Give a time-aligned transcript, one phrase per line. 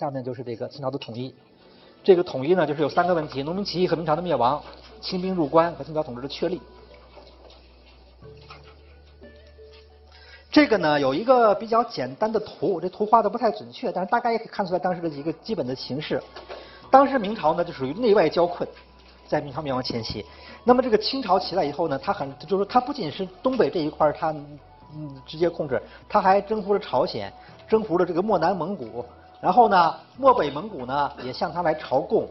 [0.00, 1.34] 下面就是这个清朝的统一。
[2.02, 4.58] 这个统一呢，就是有三个问题：农民起义和明朝的灭亡、
[4.98, 6.58] 清兵入关和清朝统治的确立。
[10.50, 16.18] 这个呢，有一个比较简单的图，这图画的不太准确，但是大概也可以看出来当时的一个基本的形势。
[16.90, 18.66] 当时明朝呢，就属于内外交困，
[19.28, 20.24] 在明朝灭亡前夕。
[20.64, 24.30] 那么这个清朝起来以后呢，它很就是说，它不仅是东北这一块儿，它
[24.96, 27.30] 嗯直接控制，它还征服了朝鲜，
[27.68, 29.04] 征服了这个漠南蒙古，
[29.40, 32.28] 然后呢，漠北蒙古呢也向他来朝贡。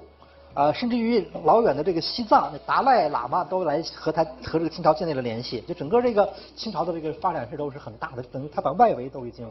[0.55, 9.47] 呃，甚至于老远的这个西藏，那达赖喇嘛都来和他和这个清朝建立了联系，就整个这个清朝的这个发展势头是很大的，等于他把外围都已经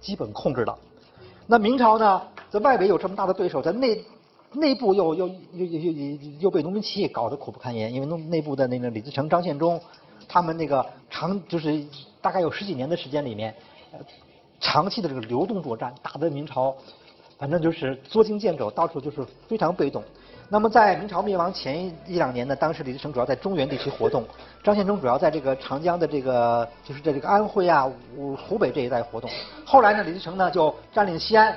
[0.00, 0.76] 基本控制了。
[1.46, 4.02] 那明朝呢，在外围有这么大的对手，在内
[4.52, 9.78] 内部又又又又又又被农民起义搞得苦不堪言，因为内内部的那个李自成、张献忠，
[10.26, 11.84] 他们那个长就是
[12.22, 13.54] 大概有十几年的时间里面，
[14.60, 16.74] 长期的这个流动作战，打得明朝
[17.38, 20.02] 反正就是捉襟见肘，到处就是非常被动。
[20.50, 24.24] 那么在明朝灭亡前一两年呢，当时李自成主要在中原地区活动，
[24.64, 29.30] 张献忠主要在这个长江的这个就是在这个安徽啊、湖湖北这一带活动。
[29.66, 31.54] 后来呢，李自成呢就占领西安，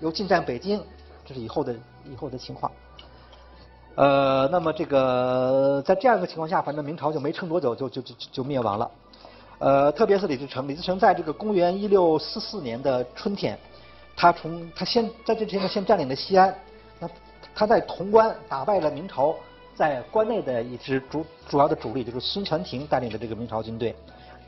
[0.00, 0.80] 又进占北京，
[1.26, 1.74] 这是以后的
[2.04, 2.70] 以后的情况。
[3.96, 8.88] 呃，那么这个在这样一个情况下，反正明朝就没撑多久就就就就灭亡了。
[9.58, 13.58] 呃，特别是李自成，李自成在这个公元一六四四年的春天，
[14.16, 16.54] 他从他先在这之前呢先占领了西安。
[17.00, 17.10] 那
[17.54, 19.34] 他在潼关打败了明朝
[19.74, 23.94] 在关内的一支主主要的主力，就是孙传庭带领的这个明朝军队。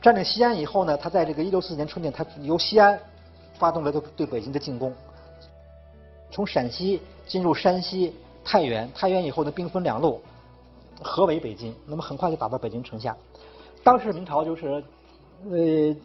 [0.00, 2.98] 占领西安以后呢，他在这个一六四年春天，他由西安
[3.58, 4.94] 发动了对对北京的进攻，
[6.30, 10.20] 从陕西进入山西太原，太原以后呢兵分两路，
[11.02, 11.74] 合围北京。
[11.84, 13.16] 那么很快就打到北京城下。
[13.82, 14.82] 当时明朝就是，
[15.48, 15.56] 呃，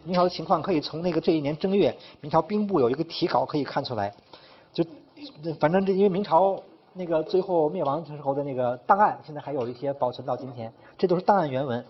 [0.04, 4.14] 明朝的情况可以从那个这一年正月，明朝兵部有一个提稿可以看出来，
[4.72, 4.84] 就
[5.58, 6.62] 反正这因为明朝。
[6.98, 10.72] 那个最后灭亡的时候的那个档案，现在还有一些保存到今天。
[10.96, 11.84] 这都是档案原文，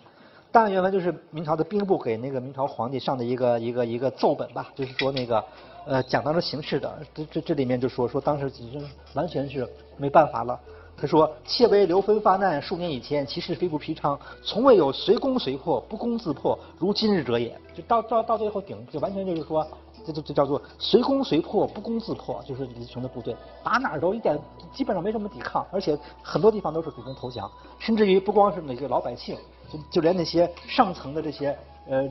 [0.51, 5.45] 档案原文就是明朝的兵部给那个明朝皇帝上的一个一个一个奏本吧，就是说那个
[5.87, 6.93] 呃讲当时形势的。
[7.15, 8.85] 这这这里面就说说当时已经
[9.15, 9.65] 完全是
[9.97, 10.59] 没办法了。
[10.97, 19.67] 他说：“妾为刘芬发难数年以前，其事非不平常，从未有随攻随破，不攻自破，如今日者也。”就到到到最后顶，就完全就是说。
[20.07, 23.35] 这就这叫做随攻随破，不攻自破，就是李自成的部队
[23.65, 24.39] 打哪儿都一点
[24.73, 29.37] 基本上没什么抵抗，而且很多地方都是主动投降，甚至于不光是那些老百姓，
[29.69, 31.59] 就就连那些上层的这些
[31.89, 32.09] 呃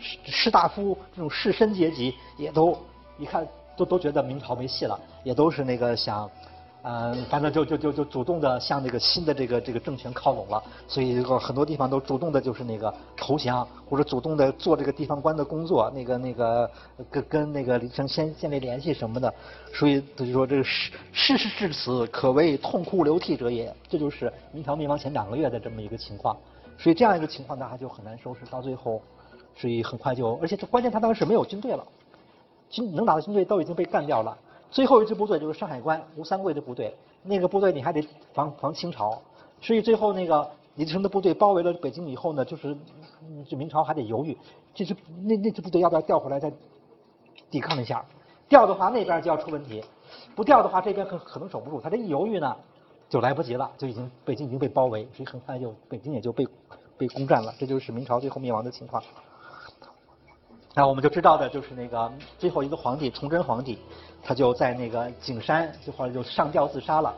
[0.00, 2.76] 士士大夫这种士绅阶级，也都
[3.20, 3.46] 一看
[3.76, 6.28] 都都觉得明朝没戏了，也都是那个想。
[6.86, 16.70] 嗯，反正就就就就主动的向那个新的这个这个政权靠拢了，所以这个很多地方都主动的就是那个投降，或者主动的做这个地方官的工作，那个那个
[17.10, 19.32] 跟跟那个李自成先建立联系什么的，
[19.72, 23.74] 所以他就说这个事事事至此，可谓痛哭流涕者也。
[23.88, 26.36] 这就是明朝灭亡前两个月的这么一个情况，
[26.76, 29.00] 所以这样一个情况，大家就很难收拾，到最后，
[29.56, 31.82] 所以很快就，而且关键他当时没有军队了，
[32.68, 34.36] 军能打的军队都已经被干掉了。
[34.74, 36.92] 最后一支部队就是山海关吴三桂的部队，
[37.22, 38.02] 那个部队你还得
[38.32, 39.22] 防防清朝，
[39.60, 42.76] 所以最后那个李自成的部队包围了北京以后呢，就是
[43.48, 44.36] 这明朝还得犹豫，
[44.74, 46.52] 这支那那支部队要不要调回来再
[47.52, 48.04] 抵抗一下？
[48.48, 49.80] 调的话那边就要出问题，
[50.34, 51.80] 不调的话这边可可能守不住。
[51.80, 52.56] 他这一犹豫呢，
[53.08, 56.44] 就来不及了，就已经北京已经被包围，所以很快就北京也就被
[56.98, 57.54] 被攻占了。
[57.60, 59.00] 这就是明朝最后灭亡的情况。
[60.74, 63.78] 那我们就知道的就是那个最后一个皇帝崇祯皇帝。
[64.24, 67.14] 他就在那个景山，就后来就上吊自杀了。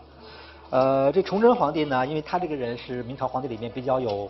[0.71, 4.29] 呃，这崇祯皇帝呢，因为他这个人是明朝皇帝里面比较有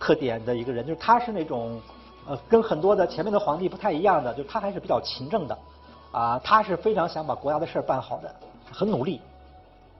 [0.00, 1.78] 特点的一个人，就是他是那种
[2.26, 5.58] 呃跟很多的前面的皇帝不太一样的，就他还是比较勤政的
[6.10, 8.34] 啊，他是非常想把国家的事儿办好的，
[8.72, 9.20] 很努力。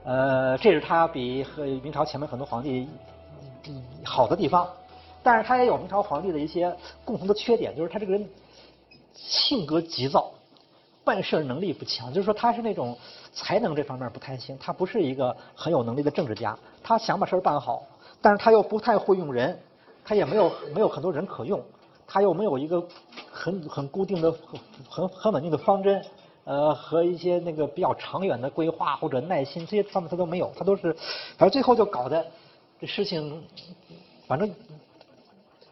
[0.05, 2.89] 呃，这是他比和明朝前面很多皇帝
[4.03, 4.67] 好的地方，
[5.23, 8.27] 但是他也有明朝皇帝的一些共同的缺点，就是他这个人
[9.13, 10.33] 性格急躁。
[11.09, 12.95] 办事能力不强，就是说他是那种
[13.33, 16.55] 才能这方面不太行，他不是一个很有能力的政治家。
[16.83, 17.83] 他想把事儿办好，
[18.21, 19.59] 但是他又不太会用人，
[20.05, 21.63] 他也没有没有很多人可用，
[22.07, 22.87] 他又没有一个
[23.33, 24.31] 很很固定的、
[24.87, 26.05] 很很稳定的方针，
[26.45, 30.93] 呃，和一些那个比较长远的规划或者耐心这些方面他都没有，他都是，
[31.39, 32.23] 反正最后就搞得
[32.79, 33.43] 这事情，
[34.27, 34.55] 反正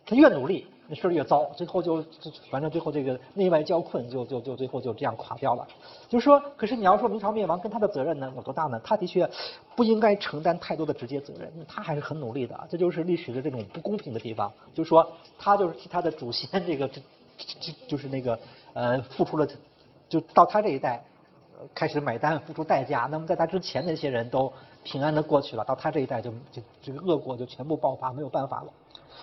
[0.06, 0.66] 他越努力。
[0.88, 5.66] 那事儿越糟，最后就就反正最后这个内外交困，就就就最后就这样垮掉了。
[6.08, 8.80] 就是说，可是你要说明朝灭亡跟他的责任呢有多大呢？
[8.84, 9.28] 他的确
[9.74, 12.56] 不应该承担太多的直接责任，他还是很努力的。
[12.70, 14.52] 这就是历史的这种不公平的地方。
[14.72, 15.06] 就是说，
[15.38, 17.00] 他就是替他的祖先这个这
[17.60, 18.38] 这就是那个
[18.72, 19.46] 呃付出了，
[20.08, 21.02] 就到他这一代
[21.74, 23.08] 开始买单，付出代价。
[23.10, 24.52] 那么在他之前那些人都
[24.84, 28.72] 平安的过去了，到他这一代就就这个恶果就全部爆发，没有办法了。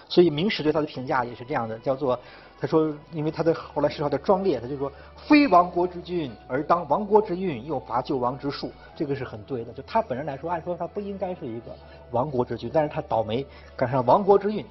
[0.07, 2.19] 所以明史对他的评价也是这样的，叫做
[2.59, 4.91] 他说，因为他的后来史上的壮烈，他就说
[5.27, 9.73] 非亡国之君而当亡国之运，又伐救亡之术，这个是很对的。
[9.73, 11.75] 就他本人来说，按说他不应该是一个
[12.11, 13.45] 亡国之君，但是他倒霉
[13.75, 14.65] 赶上亡国之运。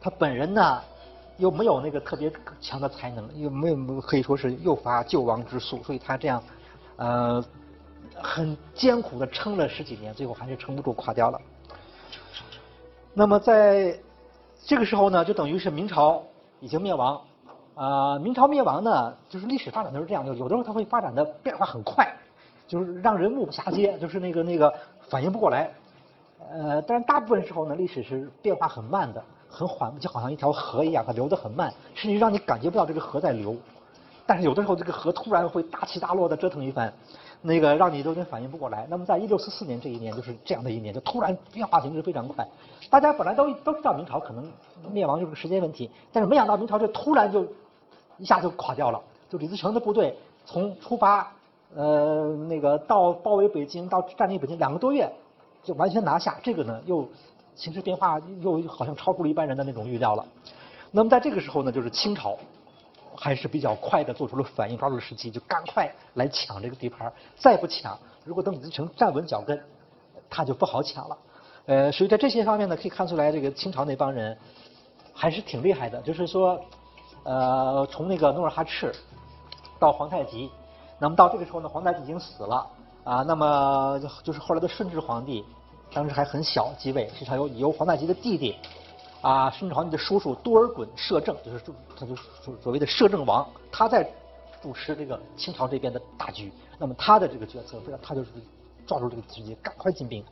[0.00, 0.82] 他本人呢？
[1.38, 2.30] 又没有那个特别
[2.60, 6.40] 强的才能，又没有可以说是又伐救亡之术，所以他这样，
[6.96, 7.42] 呃，
[8.14, 11.40] 很艰苦的撑了十几年，最后还是撑不住垮掉了。
[13.14, 13.98] 那么在
[14.64, 16.22] 这个时候呢，就等于是明朝
[16.60, 17.20] 已经灭亡。
[17.74, 22.06] 啊，明朝灭亡呢，就是历史发展都是这样，就有的时候它会发展的变化很快，
[22.68, 24.72] 就是让人目不暇接，就是那个那个
[25.08, 25.70] 反应不过来。
[26.50, 29.22] 呃，但是大部分时候呢，历史是变化很慢的。
[29.54, 33.54] 很缓，就好像一条河一样，它流得很慢，甚至让你感觉不到这个河在流。
[34.24, 36.90] 但是有的时候，这个河突然会大起大落的折腾一番，
[37.42, 38.86] 那个让你都有点反应不过来。
[38.88, 42.46] 那么，在一六四四年这一年，就是这样的一年，就突然变化形势非常快。
[42.88, 44.50] 大家本来都都知道明朝可能
[44.90, 47.46] 灭亡就是个时间问题，但是没想到明朝这突然就
[48.16, 49.00] 一下就垮掉了。
[49.28, 50.16] 就李自成的部队
[50.46, 51.32] 从出发，
[51.74, 55.10] 呃，那个到包围北京，到占领北京两个多月，
[55.62, 56.38] 就完全拿下。
[56.42, 57.06] 这个呢，又。
[57.54, 60.24] 形势变化又好像超出了一般人的那种预料了。
[60.90, 62.34] 那么在这个时候呢，就是清朝
[63.22, 67.12] 还是比较快的做出了反应，抓住时机就赶快来抢这个地盘。
[67.36, 69.62] 再不抢，如果等李自成站稳脚跟，
[70.28, 71.16] 他就不好抢了。
[71.66, 74.36] 呃，所以在这些方面呢，可以看出来这个清朝那帮人
[75.14, 76.02] 还是挺厉害的。
[76.02, 76.60] 就是说，
[77.22, 78.92] 呃，从那个努尔哈赤
[79.78, 80.50] 到皇太极，
[80.98, 82.66] 那么到这个时候呢，皇太极已经死了
[83.04, 83.22] 啊。
[83.22, 85.44] 那么就是后来的顺治皇帝。
[85.94, 88.56] 当时还很小继位，实际上由由皇太极的弟弟，
[89.22, 91.64] 啊，顺治皇帝的叔叔多尔衮摄政，就是
[91.96, 94.06] 他就所所谓的摄政王，他在
[94.60, 96.52] 主持这个清朝这边的大局。
[96.76, 98.30] 那么他的这个决策，非常他就是
[98.84, 100.24] 抓住这个时机，赶快进兵。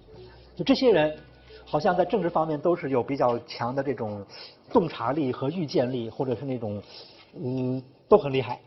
[0.56, 1.16] 就这些人，
[1.64, 4.26] 好像在政治方面都是有比较强的这种
[4.72, 6.82] 洞察力和预见力，或者是那种
[7.34, 8.60] 嗯都很厉害。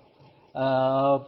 [0.54, 1.22] 呃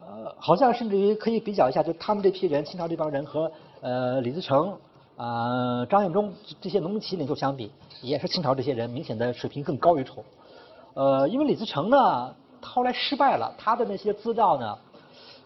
[0.00, 3.50] 呃，好像甚至于可以比较一下，就他们这批人，清朝这帮人和
[3.80, 4.76] 呃李自成。
[5.22, 7.70] 啊，张献忠这些农民起义领袖相比，
[8.00, 10.24] 也是清朝这些人明显的水平更高一筹。
[10.94, 14.76] 呃，因为李自成呢，后来失败了，他的那些资料呢，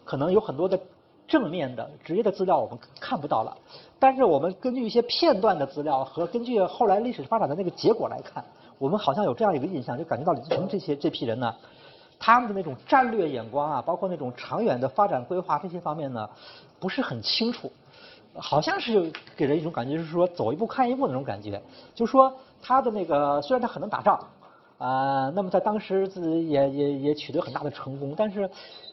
[0.03, 0.81] 可能有很多的
[1.29, 3.55] 正面的、直接的资料我们看不到了。
[3.99, 8.43] 但是我们根据一些片段的资料和根据后来历史发展的那个结果来看，
[8.79, 11.55] 我们好像有这样一个印象，就感觉到李自成这些这批人呢，
[12.19, 16.27] 他们的那种战略眼光啊，包括那种长远的发展规划这些方面呢，
[16.81, 17.71] 不是很清楚。
[18.39, 21.61] 好像是给人一种感觉，是说走一步看一步那种感觉。
[21.95, 24.19] 就是说他的那个虽然他很能打仗，
[24.79, 28.43] 啊，那么在当时自也也也取得很大的成功，但是，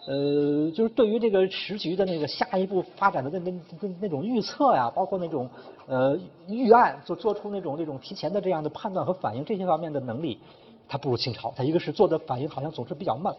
[0.08, 3.52] 呃，就是对于这个时局的那个下一步发展的那那
[3.82, 5.50] 那那种预测呀，包括那种
[5.88, 6.18] 呃
[6.48, 10.40] 预案，做做出那种那种提前的这样的判断和反应这些方面的能力，
[10.88, 11.54] 他不如清朝。
[11.56, 13.36] 他一个是做的反应好像总是比较慢，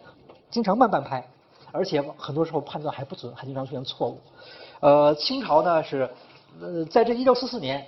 [0.51, 1.27] 经常慢半拍，
[1.71, 4.19] 而且很多时候判断还不准，还经常出现错误。
[4.79, 6.09] 呃，清朝呢是，
[6.61, 7.85] 呃，在这一六四四年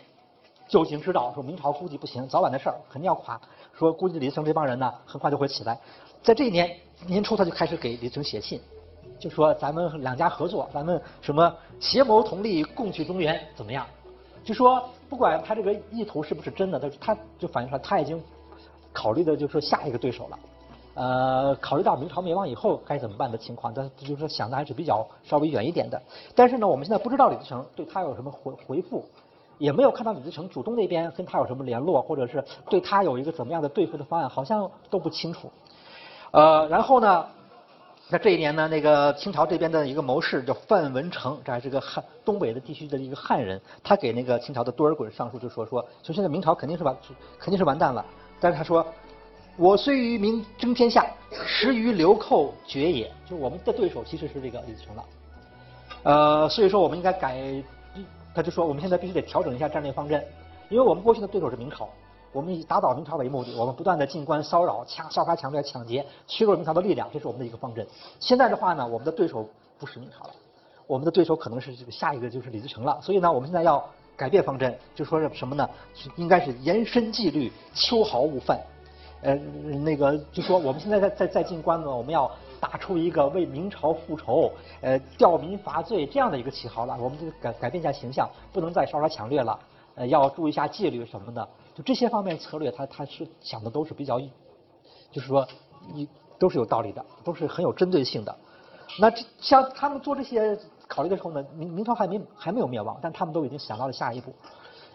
[0.67, 3.39] 就已经知道说明朝估计不行，早晚的事儿肯定要垮。
[3.77, 5.77] 说估计李自成这帮人呢很快就会起来。
[6.23, 6.75] 在这一年
[7.05, 8.59] 年初，他就开始给李自成写信，
[9.19, 13.85] 就说咱们两家合作，咱们什么协谋同力，共取中原，怎么样？
[14.43, 18.21] 就说不管他这个意图是不是真的，他他就反映出来他已经
[18.93, 20.39] 考虑的就是说下一个对手了。
[20.99, 26.01] 呃，考虑到明朝灭亡以后该怎么办的情况，但就是想的还是比较稍微远一点的。
[26.33, 29.05] 但是呢，我们现在不知道李自成对他有什么回回复，
[29.59, 35.51] 也没有看到李自成主动那边跟他有什么联络，或者是对他有一个怎么样的对付的方案，好像都不清楚。
[36.31, 37.27] 呃，然后呢，
[38.09, 46.97] 那这一年呢，那个清朝这边的一个谋士叫范文成，这还是个汉东北的地区的一个汉人，他给那个清朝的多尔衮上书就说说，说现在明朝肯定是完，
[47.37, 48.03] 肯定是完蛋了。
[48.39, 48.83] 但是他说。
[49.57, 51.03] 我虽与民争天下，
[51.45, 53.11] 实与流寇决也。
[53.27, 55.03] 就我们的对手其实是这个李自成了，
[56.03, 57.35] 呃，所以说我们应该改，
[58.35, 60.23] 他就说我们现在必须得调整一下战略方针，
[60.69, 61.89] 因为我们过去的对手是明朝，
[62.31, 67.85] 我们以打倒明朝为目的，我们不断的进关骚扰、抢、烧杀抢掠、抢劫，削弱明朝的力量，这是我们的一个方针。
[68.19, 69.49] 现在的话呢，我们的对手
[69.79, 70.29] 不是明朝了，
[70.85, 72.99] 我们的对手可能是这个下一个就是李自成了。
[73.01, 73.83] 所以呢，我们现在要
[74.15, 75.67] 改变方针，就说是什么呢？
[76.15, 78.59] 应该是严深纪律，秋毫无犯。
[79.21, 79.35] 呃，
[79.83, 86.97] 那个就说我们现在在在在进关呢，我们要打出一个为明朝复仇、呃吊民伐罪这样的一个旗号了。
[86.99, 89.59] 我们就改改变一下形象，不能再烧杀抢掠了。
[89.95, 91.47] 呃，要注意一下纪律什么的。
[91.73, 94.19] 就这些方面策略，他他是想的都是比较，
[95.11, 95.47] 就是说，
[95.95, 96.07] 一
[96.37, 98.35] 都是有道理的，都是很有针对性的。
[98.99, 100.57] 那这像他们做这些
[100.87, 104.33] 考虑的时候呢，明明朝还没还没有灭亡，但他们都已经想到了下一步。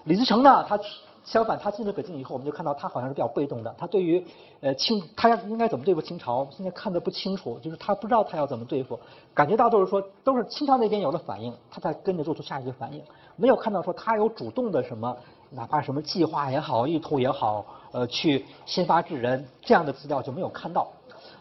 [0.05, 0.79] 李自成呢，他
[1.25, 3.73] 相反，他进了北京以后，我们就看到他好像是比较被动的。
[3.79, 4.25] 他对于
[4.61, 8.99] 呃清，他要应该怎么对付清朝，现在看得不清楚，就是他不知道他要怎么对付，
[9.33, 13.00] 感觉到都是说都是清朝那边有了反应，他才跟着做出下一个反应，
[13.37, 15.17] 没有看到说他有主动的什么，
[15.50, 20.88] 哪怕什么计划也好，意图也好，呃，去先发制人这样的资料就没有看到。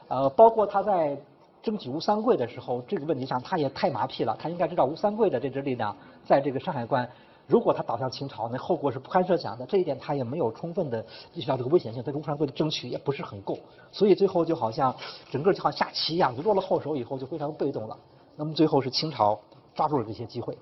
[0.07, 1.17] 呃，包括他在
[1.63, 5.95] 争取吴三桂的时候，这个问题上他也太麻痹了，他应该知道吴三桂的这支力量
[6.25, 7.09] 在这个山海关。
[7.51, 9.65] 如果他倒向清朝，那后果是不堪设想的。
[9.65, 13.60] 这一点他也没有充分的意识到这个危险性，对吴三桂的争取也不是很够，
[13.91, 14.96] 所以最后就好像
[15.29, 17.98] 整个就像下棋一样，就落了后手以后就非常被动了。
[18.38, 19.38] 那么最后是清朝
[19.75, 20.58] 抓住了这些机会。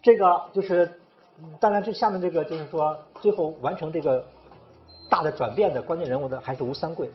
[0.00, 0.90] 这个就是，
[1.60, 4.24] 当然这下面这个就是说，最后完成这个
[5.10, 7.10] 大的转变的关键人物的还是吴三桂，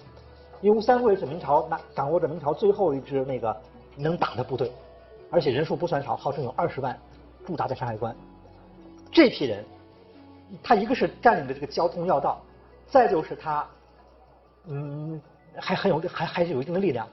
[0.62, 3.60] 因为吴三桂是明朝那掌握着明朝最后一支那个
[3.98, 4.72] 能打的部队，
[5.32, 6.96] 而且人数不算少，号称有二十万。
[7.46, 8.16] 驻扎在山海关，
[9.12, 9.64] 这批人，
[10.62, 12.42] 他一个是占领的这个交通要道，
[12.90, 13.68] 再就是他，
[14.68, 15.22] 嗯，
[15.56, 17.08] 还很有还还是有一定的力量。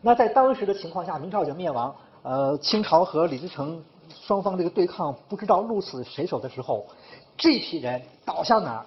[0.00, 6.86] 那在当时的情况下，明朝已经灭亡，呃，清朝和李自成双方这个对抗不知道鹿死谁手的时候，
[7.36, 8.86] 这批人倒向哪儿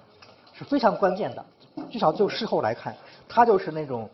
[0.54, 1.46] 是非常关键的。
[1.92, 2.96] 至少就事后来看，
[3.28, 4.10] 他就是那种，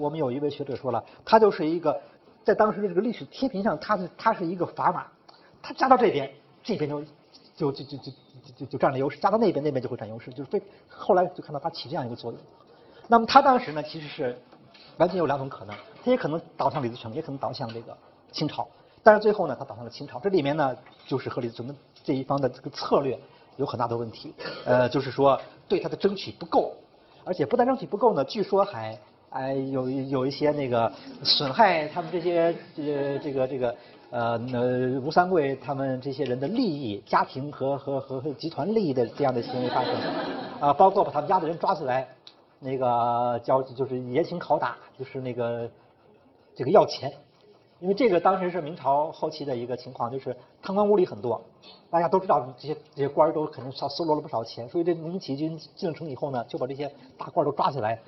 [0.00, 2.00] 我们有一位学者说了，他就是一个
[2.42, 5.06] 在当时的这个历史天平上，他是他是一个砝码。
[5.66, 6.30] 他加到这边，
[6.62, 7.02] 这边就
[7.56, 8.12] 就就就就
[8.58, 10.30] 就就占了优势；加到那边，那边就会占优势。
[10.30, 12.38] 就是非后来就看到他起这样一个作用。
[13.08, 14.38] 那么他当时呢，其实是
[14.98, 17.96] 完全有两种可能，他也可能倒向李自成，也可能倒向这个
[18.30, 18.68] 清朝。
[19.02, 20.20] 但是最后呢，他倒向了清朝。
[20.20, 23.18] 这里面呢，就是和李自成这一方的这个策略
[23.56, 24.34] 有很大的问题。
[24.66, 26.74] 呃，就是说对他的争取不够，
[27.24, 28.98] 而且不但争取不够呢，据说还
[29.30, 30.92] 哎有有一些那个
[31.22, 33.74] 损害他们这些呃这个这个。
[34.14, 39.92] 呃，那吴三桂他们这些人的利益、家庭和和和集团利益的这样的行为发生，
[40.60, 42.06] 啊，包括把他们家的人抓起来，
[42.60, 45.68] 那个叫就是严刑拷打，就是那个
[46.54, 47.12] 这个要钱，
[47.80, 51.42] 因为这个当时是明朝后期的一个情况，就是贪官污吏很多，
[51.90, 57.98] 大家都知道这些这些官儿都肯定收搜罗了不少钱，所以这明起义军进了城以后呢，就把这些大官都抓起来，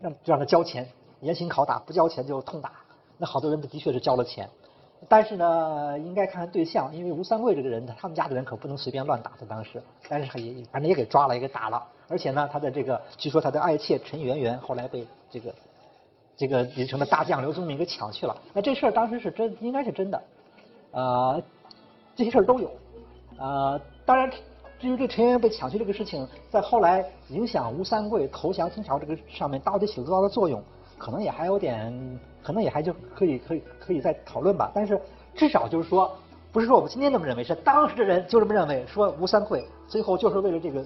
[0.00, 0.88] 让让他交钱，
[1.20, 2.72] 严刑拷打，不交钱就痛打，
[3.18, 4.48] 那好多人的确是交了钱。
[5.08, 9.32] 但是呢，应该看看对象，因为吴三桂这个人，他们家的人可不能随便乱打。
[9.38, 11.82] 他当时，但是也反正也给抓了，也给打了。
[12.08, 15.54] 而且呢，他的这个，据说他的爱妾陈圆圆后来被这个
[16.36, 18.36] 这个李成的大将刘宗敏给抢去了。
[18.52, 20.22] 那这事儿当时是真，应该是真的。
[20.92, 21.42] 呃，
[22.14, 22.70] 这些事儿都有。
[23.38, 24.30] 呃，当然，
[24.78, 30.62] 至于这陈圆圆被抢去这个事情，在后来影响吴三桂投降清朝这个上面到底起了多大的作用，
[30.98, 32.20] 可能也还有点。
[32.44, 35.00] 可能也还就可以可以可以再讨论吧，但是
[35.34, 36.14] 至少就是说，
[36.52, 40.84] 不是说我们今天这么认为，是当时的人就这么认为，说吴三桂最后就是为了这个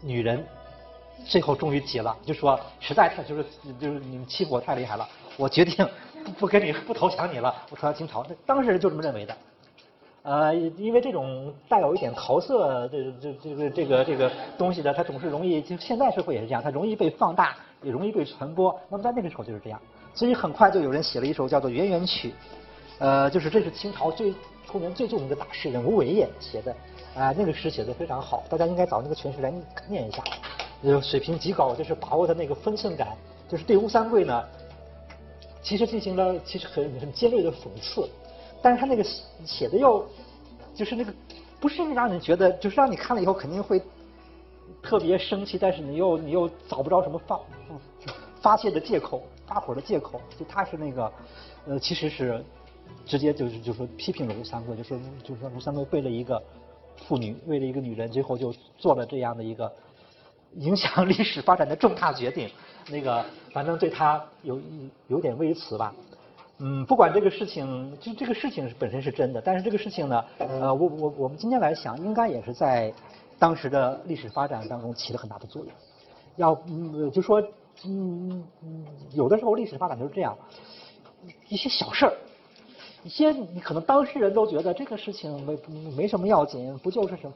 [0.00, 0.44] 女人，
[1.24, 3.44] 最后终于急了，就说实在是就是
[3.78, 5.88] 就是你们欺负我太厉害了，我决定
[6.36, 8.26] 不跟你不投降你了，我投降清朝。
[8.28, 9.36] 那当时人就这么认为的，
[10.24, 18.74] 呃，因为这种带有一点桃色这这这个这个这个东西的，它总是容易，就现在社会也是这样，它容易被放大，也容易被传播。
[18.88, 19.78] 那么在那个时候就是这样。
[20.14, 22.30] 所以很快就有人写了一首叫做《圆圆曲》，
[23.00, 24.32] 呃，就是这是清朝最
[24.66, 26.74] 出名最著名的大诗人吴伟业写的，
[27.14, 29.52] 啊，那个诗写的非常好，大家应该找那个全诗来
[29.88, 30.24] 念一下，
[30.84, 33.08] 呃，水平极高，就是把握的那个分寸感，
[33.46, 34.42] 就是对吴三桂呢，
[35.62, 38.08] 其实进行了其实很很尖锐的讽刺，
[38.64, 39.04] 但是他那个
[39.44, 40.04] 写的又
[40.74, 41.12] 就是那个
[41.60, 43.80] 不是让你觉得，就是让你看了以后肯定会
[44.82, 47.40] 特别生气，但是你又你又找不着什么发
[48.40, 49.22] 发泄的借口。
[49.46, 51.12] 发火的借口，就他是那个，
[51.66, 52.42] 呃，其实是
[53.04, 56.42] 直接就是就说批评了吴三桂，就说就说吴三桂为了一个
[57.06, 59.70] 妇女，为了一个女人，最后就做了这样的一个
[60.56, 62.48] 影响历史发展的重大决定。
[62.88, 64.58] 那个反正对他有
[65.08, 65.94] 有点微词吧。
[66.58, 72.92] 嗯，不管这个事情，就这个事情本身是真的，但是这个事情呢，呃，我我我们今天来想，应该也是在
[73.38, 75.72] 当时的历史发展当中起了很大的作用。
[76.36, 77.42] 要嗯，就说。
[77.84, 80.38] 嗯嗯，有的时候历史发展就是这样，
[81.48, 82.14] 一些小事儿，
[83.02, 85.58] 一些你可能当事人都觉得这个事情没
[85.96, 87.34] 没什么要紧，不就是什么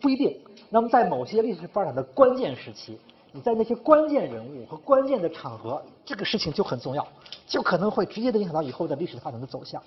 [0.00, 0.40] 不一定。
[0.68, 2.96] 那么在某些历史发展的关键时期，
[3.32, 7.06] 你在那些关键人物和关键的场合，这个事情就很重要，
[7.46, 9.82] 就可能会直接的影响到以后的历史发展的走向。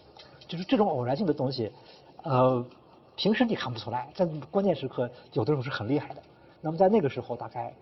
[0.47, 1.71] 就是这种偶然性的东西，
[2.23, 2.65] 呃，
[3.15, 6.21] 平时你看不出来，在关键时刻有的时候是很厉害的。
[6.62, 7.73] 那么在那个时候，大概。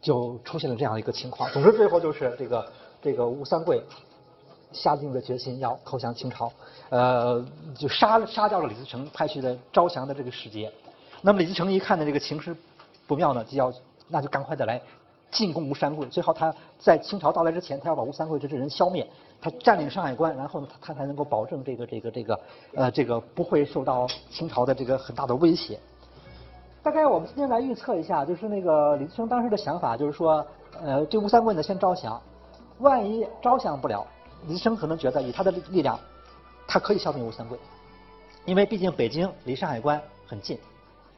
[0.00, 1.50] 就出现了这样一个情况。
[1.50, 3.82] 总之，最后就是这个这个吴三桂
[4.72, 6.50] 下定了决心要投降清朝，
[6.88, 7.44] 呃，
[7.76, 10.72] 就杀杀掉了李自成派去的招降的这个使节。
[11.20, 12.56] 那么李自成一看呢这个情势
[13.06, 13.70] 不妙呢，就要
[14.08, 14.80] 那就赶快的来
[15.30, 16.06] 进攻吴三桂。
[16.08, 19.06] 最后他在清朝到来之前，他要把吴三桂这这人消灭，
[19.40, 22.40] 他占领上海关，然后呢他才能够保证这个这个这个
[22.74, 25.78] 呃这个不会受到清朝的这个很大的威胁。
[26.82, 30.46] 大概我们今天来预测一下，就是那个李自成当时的想法，就是说，
[30.80, 32.18] 呃，对吴三桂呢先招降，
[32.78, 34.06] 万一招降不了，
[34.46, 35.98] 李自成可能觉得以他的力量，
[36.66, 37.58] 他可以消灭吴三桂，
[38.46, 40.58] 因为毕竟北京离上海关很近，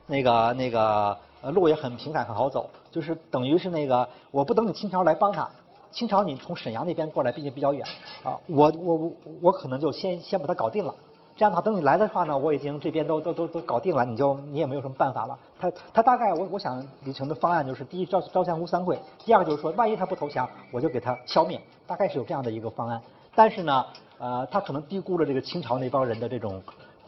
[0.06, 5.48] 那个那个呃路也很平坦很好走，就是等于是那个我不等你清朝来帮他，
[5.90, 7.86] 清朝你从沈阳那边过来毕竟比较远
[8.22, 10.94] 啊，我我我可能就先先把他搞定了。
[11.36, 15.38] 这样的话，等你来的话呢，我已经这边都都都都搞定了，你就你也没有什么办法了。
[15.58, 21.58] 他他大概我我想李成的方案就是：第一招招降吴三桂，第二个就是说，万一他不投降，我就给他消灭。
[21.86, 23.00] 大概是有这样的一个方案。
[23.34, 23.86] 但是呢，
[24.18, 26.62] 呃，他可能低估了这个清朝那帮人的这种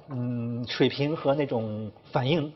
[0.08, 2.50] 嗯水平和那种反应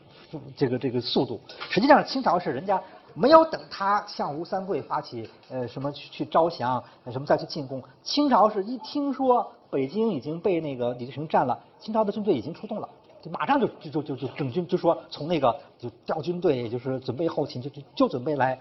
[0.55, 1.39] 这个这个速度。
[1.69, 2.81] 实际上，清朝是人家
[3.13, 7.83] 没有等他向吴三桂发起呃什么去去招降，什么再去进攻。
[8.03, 9.51] 清朝是一听说。
[9.69, 12.87] 北京已经被那个李自成占了，清朝的军队已经出动了，
[13.21, 18.57] 就马上就就就就就整军，就说从那个就调军队，也就是准备后勤，就就就准备来，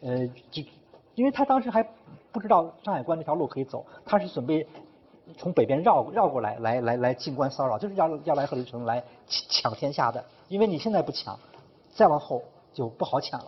[0.00, 0.60] 呃，就
[1.14, 1.88] 因为他当时还
[2.32, 4.66] 不知道上海关这条路可以走，他是准备
[5.38, 11.38] 从北边绕绕过来，来来来进关骚扰，就是要要来和李自成来抢天下的，因为你现在不抢，
[11.94, 12.42] 再往后
[12.74, 13.46] 就不好抢了。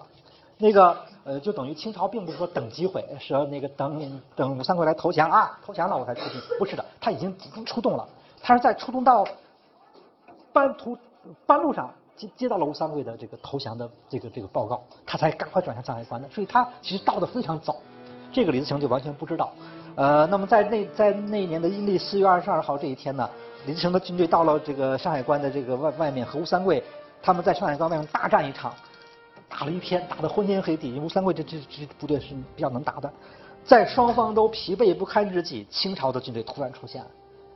[0.56, 8.06] 那个呃，就等于清朝并不是说等机会，说那个等等吴三桂来投降啊，投降了我才出兵，不是的，他已经已经出动了，
[8.42, 9.26] 他是在出动到
[10.52, 10.96] 半途
[11.46, 17.76] 半路上接接到了吴三桂的这个投降的这个这个报告，他才赶快转向上海关的，所以他其实到的非常早，
[18.30, 19.50] 这个李自成就完全不知道。
[20.00, 23.28] 呃，那么在那在那一年的阴历四月二十二号这一天呢，
[23.66, 26.82] 李自成的军队到了这个上海关的这个外外面，和吴三桂
[27.20, 28.72] 他们在上海关外面大战一场。
[29.46, 30.98] 打了一天，打得昏天黑地。
[30.98, 33.12] 吴三桂这这这部队是比较能打的，
[33.62, 37.10] 在双方都疲惫不堪之际，清朝的军队突然出现了。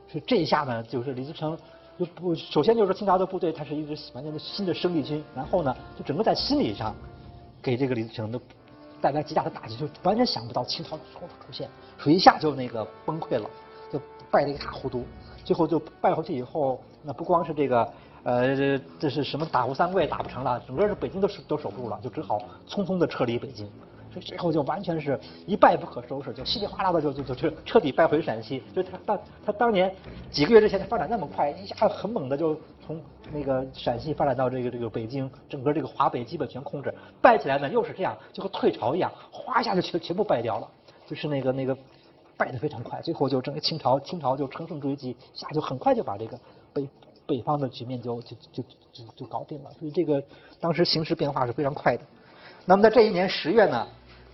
[0.07, 1.57] 所以这一下呢，就是李自成
[1.97, 5.23] 就不首先就是清朝的部队，它是一支完全的新的生力军。
[5.33, 6.93] 然后呢，就整个在心理上
[7.59, 8.39] 给这个李自成的
[9.01, 13.49] 带来极大的打击，就完全想不到清朝突然出现，所以一下就那个崩溃了，
[13.91, 13.99] 就
[14.31, 15.05] 败得一塌糊涂。
[15.43, 17.87] 最后就败回去以后，那不光是这个。
[18.23, 18.55] 呃，
[18.99, 23.69] 这是什么打吴三桂打不成了，整个是北京都守都守不住了，就只好匆匆的撤离北京，
[24.11, 28.63] 所以最后就完全是一败不可收拾，就稀里哗啦的就就就彻底败回陕西。
[28.73, 29.95] 就他当他当年
[30.31, 36.93] 几个月之前他发展那么快，一下子很猛的就从那个陕西发展到这个这个北京，整个这个华北基本全控制。
[37.21, 40.67] 败起来呢又是这样，就和退潮一样，哗一下就全全部败掉了，
[41.07, 41.77] 就是那个那个
[42.37, 46.39] 败得非常快，最后就整个清朝清朝就乘胜追击，下就很快就把这个
[46.73, 46.87] 北。
[47.27, 50.23] 北方的局面就就就就就搞定了，所以这个
[50.59, 52.03] 当时形势变化是非常快的。
[52.65, 53.87] 那么在这一年十月呢，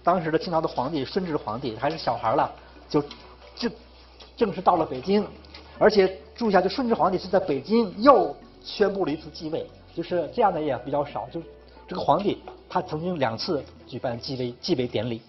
[0.03, 2.53] 当时的清朝的皇帝顺治皇帝还是小孩了，
[2.89, 3.01] 就
[3.55, 3.69] 就
[4.35, 5.25] 正式到了北京，
[5.79, 9.63] 而且注意一下，就顺治皇帝是在北京又宣布了一次继位，
[9.95, 11.39] 就是这样的也比较少，就
[11.87, 15.21] 这个皇帝他曾经两次举办继位继位典礼，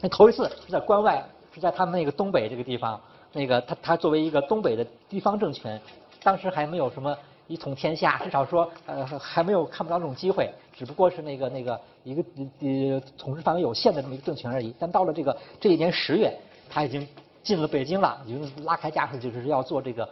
[0.00, 1.22] 那头一次是在关外，
[1.54, 2.98] 是在他们那个东北这个地方，
[3.34, 5.78] 那个他他作为一个东北的地方政权。
[6.22, 7.14] 当时还没有什么
[7.46, 12.24] 一统天下，至少说呃还没有看不到这种机会，只不过是那个那个一个
[12.60, 14.74] 呃统治范围有限的这么一个政权而已。
[14.78, 16.34] 但到了这个这一年十月，
[16.70, 17.06] 他已经
[17.42, 20.08] 进了北京了，已经拉开架势，就是要做这个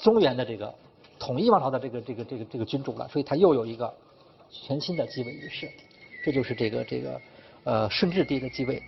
[0.00, 0.74] 中原的这个
[1.18, 3.08] 统一王朝的这个这个这个这个君主了。
[3.08, 3.92] 所以他又有一个
[4.50, 5.70] 全新的继位仪式，
[6.24, 7.20] 这就是这个这个
[7.64, 8.82] 呃顺治帝的继位。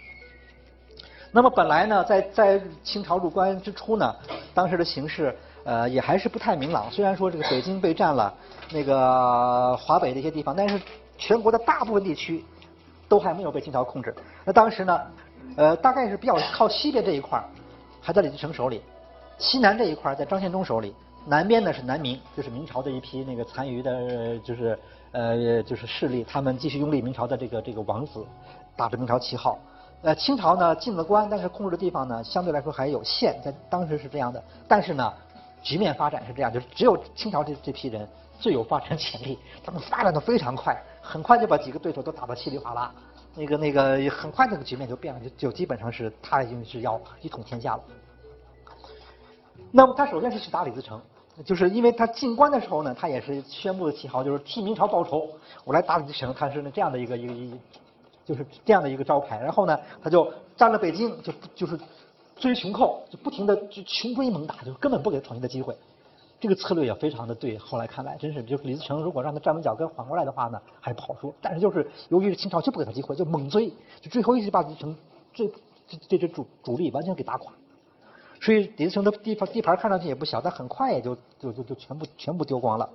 [1.32, 4.16] 那么本来呢，在在清朝入关之初呢，
[4.54, 5.36] 当时的形势。
[5.66, 6.88] 呃，也还是不太明朗。
[6.92, 8.32] 虽然说这个北京被占了，
[8.70, 10.80] 那个华北的一些地方，但是
[11.18, 12.44] 全国的大部分地区
[13.08, 14.14] 都还没有被清朝控制。
[14.44, 15.00] 那当时呢，
[15.56, 17.44] 呃，大概是比较靠西边这一块
[18.00, 18.78] 还在李自成手里；
[19.38, 20.92] 西南这一块在张献忠手里；
[21.26, 24.78] 南边呢是南明，就是明朝的一批那个残余的，就是
[25.12, 28.24] 呃，就是势力，他们继续拥立明朝的这个这个王子，
[28.76, 29.58] 打着明朝旗号。
[30.02, 34.42] 呃，清朝呢进了关，但是控制的地方呢相对来说还有限，在当时是这样的。
[34.66, 35.12] 但是呢。
[35.62, 42.94] 局面发展是这样，就是只有清朝这这批人最有发展潜力，他们发展的非常快，很快就把几个对手都打得稀里哗啦，
[43.34, 47.82] 那个那个很快那个局面就变了，就就基本上是他已经是要一统天下了。
[49.72, 51.00] 那么他首先是去打李自成，
[51.44, 55.28] 就是因为他进关的时候呢，他也是宣布的旗号，就是替明朝报仇，
[55.64, 57.54] 我来打李自成，他是这样的一个一个一，
[58.24, 59.38] 就是这样的一个招牌。
[59.38, 61.78] 然后呢，他就占了北京，就就是
[62.36, 65.76] 追穷寇，就不停的就穷追猛打，就根本不给他闯新的机会。
[66.38, 67.56] 这个策略也非常的对。
[67.58, 71.34] 后来看来，真是就是李自成如果让他站稳脚跟缓过来的话呢，还不好说。
[71.40, 73.68] 但是就是由于清朝就不给他机会，就猛追，
[74.00, 74.96] 就最后一直把李自成
[75.34, 75.46] 这
[75.88, 77.52] 这这支主主力完全给打垮。
[78.40, 82.88] 所以李自成的地盘地盘看上去也不小，但很快也就就就就全部全部丢光了。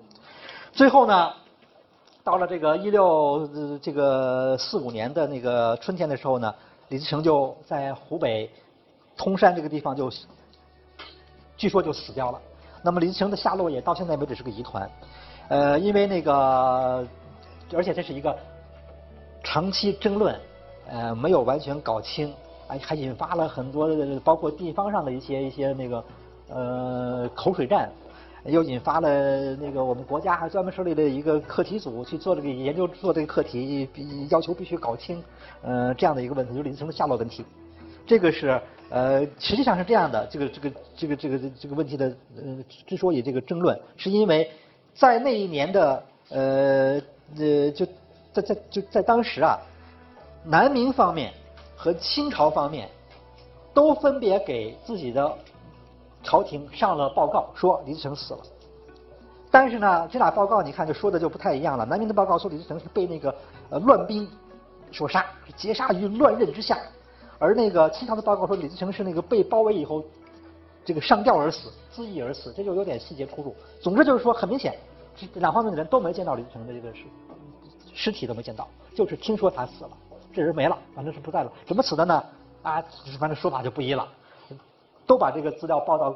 [0.71, 1.33] 最后呢，
[2.23, 3.49] 到了这个一六
[3.81, 6.53] 这个四五年的那个春天的时候呢，
[6.89, 8.49] 李自成就在湖北
[9.17, 10.09] 通山这个地方就
[11.57, 12.39] 据说就死掉了。
[12.83, 14.89] 那么李自成的下落也到现在为止是个疑团，
[15.49, 17.05] 呃，因为那个，
[17.73, 18.35] 而且这是一个
[19.43, 20.39] 长期争论，
[20.87, 22.33] 呃，没有完全搞清，
[22.71, 23.89] 还还引发了很多
[24.23, 26.03] 包括地方上的一些一些那个
[26.47, 27.89] 呃口水战，
[28.45, 33.85] 又引发了那个我们国家还专门设立了一个课题组去做这个研究，做这个课题，
[34.29, 35.21] 要求必须搞清，
[35.61, 37.43] 呃，这样的一个问题，就是李自成的下落问题。
[38.07, 42.05] 这个是呃，实际上是这样的，这个这个这个这个这个问题的
[42.37, 42.57] 呃，
[42.87, 44.49] 之所以这个争论，是因为
[44.93, 47.01] 在那一年的呃
[47.37, 47.85] 呃，就
[48.33, 49.59] 在在就在当时啊，
[50.45, 51.31] 南明方面
[51.81, 52.87] 和清朝方面
[53.73, 55.35] 都分别给自己的
[56.21, 58.39] 朝廷上了报告，说李自成死了。
[59.49, 61.83] 但是呢，这俩报告你看就说的就不太一样了。
[61.83, 63.33] 南明的报告说李自成是被那个
[63.71, 64.29] 呃乱兵
[64.91, 65.25] 所杀，
[65.57, 66.77] 劫杀于乱刃之下。
[67.39, 70.03] 而那个清朝的报告说，李自成是那个被包围以后，
[70.85, 73.55] 这个上吊而死，自缢而死，这就有点细节出入。
[73.81, 74.77] 总之就是说，很明显，
[75.15, 77.05] 这两方面的人都没见到李自成的这个尸
[77.91, 79.89] 尸体都没见到，就是听说他死了，
[80.33, 81.51] 这人没了，反正是不在了。
[81.65, 82.23] 怎么死的呢？
[82.63, 82.83] 啊，
[83.19, 84.07] 反正说法就不一了，
[85.05, 86.15] 都把这个资料报到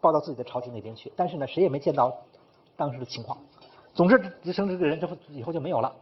[0.00, 2.14] 报到自己的朝廷那边去，但是呢，谁也没见到
[2.76, 3.38] 当时的情况。
[3.94, 5.94] 总之，李自成这个人之后以后就没有了。